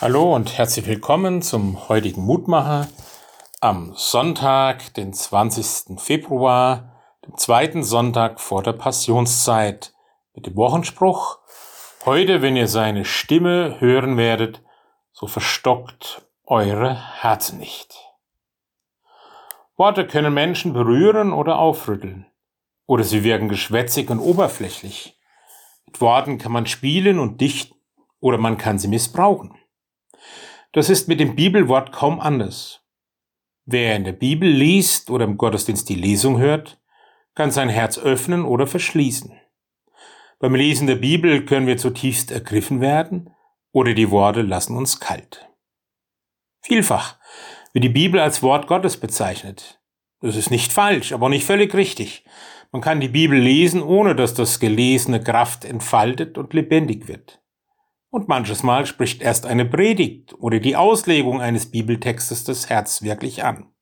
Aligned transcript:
Hallo 0.00 0.34
und 0.34 0.58
herzlich 0.58 0.88
willkommen 0.88 1.40
zum 1.40 1.88
heutigen 1.88 2.22
Mutmacher 2.22 2.88
am 3.60 3.92
Sonntag, 3.94 4.92
den 4.94 5.12
20. 5.12 6.00
Februar, 6.00 7.00
dem 7.24 7.36
zweiten 7.36 7.84
Sonntag 7.84 8.40
vor 8.40 8.64
der 8.64 8.72
Passionszeit, 8.72 9.94
mit 10.34 10.46
dem 10.46 10.56
Wochenspruch 10.56 11.38
Heute, 12.04 12.42
wenn 12.42 12.56
ihr 12.56 12.66
seine 12.66 13.04
Stimme 13.04 13.76
hören 13.78 14.16
werdet, 14.16 14.62
so 15.12 15.28
verstockt 15.28 16.26
eure 16.44 17.22
Herzen 17.22 17.60
nicht. 17.60 17.94
Worte 19.76 20.08
können 20.08 20.34
Menschen 20.34 20.72
berühren 20.72 21.32
oder 21.32 21.60
aufrütteln, 21.60 22.26
oder 22.86 23.04
sie 23.04 23.22
wirken 23.22 23.48
geschwätzig 23.48 24.10
und 24.10 24.18
oberflächlich. 24.18 25.20
Mit 25.86 26.00
Worten 26.00 26.38
kann 26.38 26.50
man 26.50 26.66
spielen 26.66 27.20
und 27.20 27.40
dichten, 27.40 27.76
oder 28.18 28.38
man 28.38 28.58
kann 28.58 28.80
sie 28.80 28.88
missbrauchen. 28.88 29.56
Das 30.74 30.90
ist 30.90 31.06
mit 31.06 31.20
dem 31.20 31.36
Bibelwort 31.36 31.92
kaum 31.92 32.18
anders. 32.18 32.82
Wer 33.64 33.94
in 33.94 34.02
der 34.02 34.12
Bibel 34.12 34.48
liest 34.48 35.08
oder 35.08 35.24
im 35.24 35.36
Gottesdienst 35.36 35.88
die 35.88 35.94
Lesung 35.94 36.38
hört, 36.38 36.82
kann 37.36 37.52
sein 37.52 37.68
Herz 37.68 37.96
öffnen 37.96 38.44
oder 38.44 38.66
verschließen. 38.66 39.38
Beim 40.40 40.56
Lesen 40.56 40.88
der 40.88 40.96
Bibel 40.96 41.44
können 41.44 41.68
wir 41.68 41.76
zutiefst 41.76 42.32
ergriffen 42.32 42.80
werden 42.80 43.30
oder 43.70 43.94
die 43.94 44.10
Worte 44.10 44.42
lassen 44.42 44.76
uns 44.76 44.98
kalt. 44.98 45.48
Vielfach 46.60 47.18
wird 47.72 47.84
die 47.84 47.88
Bibel 47.88 48.18
als 48.18 48.42
Wort 48.42 48.66
Gottes 48.66 48.96
bezeichnet. 48.96 49.80
Das 50.22 50.34
ist 50.34 50.50
nicht 50.50 50.72
falsch, 50.72 51.12
aber 51.12 51.28
nicht 51.28 51.46
völlig 51.46 51.72
richtig. 51.74 52.24
Man 52.72 52.82
kann 52.82 52.98
die 52.98 53.08
Bibel 53.08 53.38
lesen, 53.38 53.80
ohne 53.80 54.16
dass 54.16 54.34
das 54.34 54.58
Gelesene 54.58 55.22
Kraft 55.22 55.64
entfaltet 55.64 56.36
und 56.36 56.52
lebendig 56.52 57.06
wird. 57.06 57.43
Und 58.14 58.28
manches 58.28 58.62
Mal 58.62 58.86
spricht 58.86 59.22
erst 59.22 59.44
eine 59.44 59.64
Predigt 59.64 60.36
oder 60.38 60.60
die 60.60 60.76
Auslegung 60.76 61.40
eines 61.40 61.72
Bibeltextes 61.72 62.44
das 62.44 62.70
Herz 62.70 63.02
wirklich 63.02 63.42
an. 63.42 63.72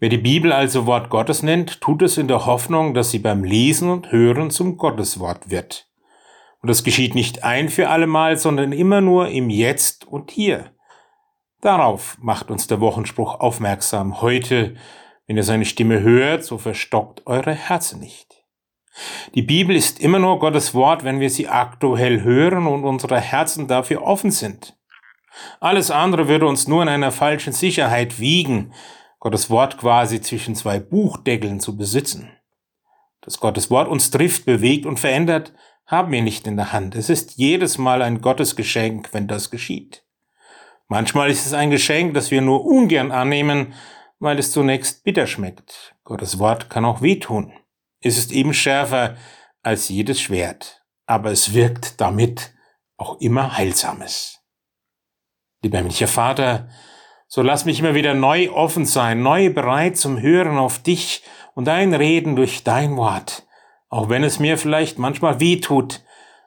Wer 0.00 0.08
die 0.08 0.18
Bibel 0.18 0.50
also 0.50 0.86
Wort 0.86 1.08
Gottes 1.08 1.44
nennt, 1.44 1.80
tut 1.80 2.02
es 2.02 2.18
in 2.18 2.26
der 2.26 2.46
Hoffnung, 2.46 2.92
dass 2.92 3.12
sie 3.12 3.20
beim 3.20 3.44
Lesen 3.44 3.90
und 3.90 4.10
Hören 4.10 4.50
zum 4.50 4.76
Gotteswort 4.76 5.50
wird. 5.50 5.88
Und 6.62 6.68
das 6.68 6.82
geschieht 6.82 7.14
nicht 7.14 7.44
ein 7.44 7.68
für 7.68 7.90
allemal, 7.90 8.36
sondern 8.36 8.72
immer 8.72 9.00
nur 9.00 9.28
im 9.28 9.50
Jetzt 9.50 10.08
und 10.08 10.32
Hier. 10.32 10.74
Darauf 11.60 12.18
macht 12.20 12.50
uns 12.50 12.66
der 12.66 12.80
Wochenspruch 12.80 13.38
aufmerksam. 13.38 14.20
Heute, 14.20 14.74
wenn 15.28 15.36
ihr 15.36 15.44
seine 15.44 15.64
Stimme 15.64 16.00
hört, 16.00 16.42
so 16.42 16.58
verstockt 16.58 17.24
eure 17.24 17.54
Herzen 17.54 18.00
nicht. 18.00 18.39
Die 19.34 19.42
Bibel 19.42 19.76
ist 19.76 20.00
immer 20.00 20.18
nur 20.18 20.38
Gottes 20.38 20.74
Wort, 20.74 21.04
wenn 21.04 21.20
wir 21.20 21.30
sie 21.30 21.48
aktuell 21.48 22.22
hören 22.22 22.66
und 22.66 22.84
unsere 22.84 23.20
Herzen 23.20 23.68
dafür 23.68 24.02
offen 24.02 24.30
sind. 24.30 24.76
Alles 25.60 25.90
andere 25.90 26.28
würde 26.28 26.46
uns 26.46 26.66
nur 26.66 26.82
in 26.82 26.88
einer 26.88 27.12
falschen 27.12 27.52
Sicherheit 27.52 28.18
wiegen, 28.18 28.72
Gottes 29.20 29.50
Wort 29.50 29.78
quasi 29.78 30.20
zwischen 30.20 30.54
zwei 30.54 30.80
Buchdeckeln 30.80 31.60
zu 31.60 31.76
besitzen. 31.76 32.32
Dass 33.20 33.38
Gottes 33.38 33.70
Wort 33.70 33.88
uns 33.88 34.10
trifft, 34.10 34.46
bewegt 34.46 34.86
und 34.86 34.98
verändert, 34.98 35.52
haben 35.86 36.10
wir 36.12 36.22
nicht 36.22 36.46
in 36.46 36.56
der 36.56 36.72
Hand. 36.72 36.94
Es 36.94 37.10
ist 37.10 37.36
jedes 37.36 37.76
Mal 37.76 38.00
ein 38.02 38.20
Gottesgeschenk, 38.20 39.10
wenn 39.12 39.28
das 39.28 39.50
geschieht. 39.50 40.04
Manchmal 40.88 41.30
ist 41.30 41.46
es 41.46 41.52
ein 41.52 41.70
Geschenk, 41.70 42.14
das 42.14 42.30
wir 42.30 42.40
nur 42.40 42.64
ungern 42.64 43.12
annehmen, 43.12 43.74
weil 44.18 44.38
es 44.38 44.52
zunächst 44.52 45.04
bitter 45.04 45.26
schmeckt. 45.26 45.94
Gottes 46.04 46.38
Wort 46.38 46.70
kann 46.70 46.84
auch 46.84 47.02
wehtun. 47.02 47.52
Es 48.02 48.16
ist 48.16 48.32
eben 48.32 48.54
schärfer 48.54 49.16
als 49.62 49.88
jedes 49.88 50.20
Schwert, 50.20 50.82
aber 51.06 51.30
es 51.30 51.52
wirkt 51.52 52.00
damit 52.00 52.52
auch 52.96 53.20
immer 53.20 53.56
Heilsames. 53.56 54.40
Lieber 55.62 55.78
himmlischer 55.78 56.08
Vater, 56.08 56.68
so 57.28 57.42
lass 57.42 57.66
mich 57.66 57.78
immer 57.80 57.94
wieder 57.94 58.14
neu 58.14 58.50
offen 58.50 58.86
sein, 58.86 59.22
neu 59.22 59.52
bereit 59.52 59.98
zum 59.98 60.20
Hören 60.20 60.56
auf 60.56 60.78
dich 60.82 61.22
und 61.54 61.66
dein 61.66 61.92
Reden 61.92 62.36
durch 62.36 62.64
dein 62.64 62.96
Wort, 62.96 63.46
auch 63.88 64.08
wenn 64.08 64.24
es 64.24 64.38
mir 64.38 64.56
vielleicht 64.56 64.98
manchmal 64.98 65.38
weh 65.38 65.60
tut, 65.60 66.02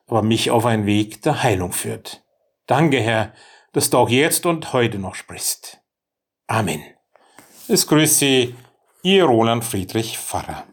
aber 0.08 0.24
mich 0.24 0.50
auf 0.50 0.66
einen 0.66 0.86
Weg 0.88 1.22
der 1.22 1.44
Heilung 1.44 1.72
führt. 1.72 2.24
Danke, 2.66 3.00
Herr, 3.00 3.34
dass 3.74 3.92
du 3.92 3.98
auch 3.98 4.10
jetzt 4.10 4.46
und 4.46 4.74
heute 4.74 4.98
noch 4.98 5.16
sprichst. 5.16 5.82
Amen. 6.48 6.84
Es 7.68 7.88
grüßt 7.88 8.20
Sie, 8.20 8.56
Ihr 9.04 9.26
Roland 9.26 9.64
Friedrich 9.64 10.18
Pfarrer. 10.18 10.66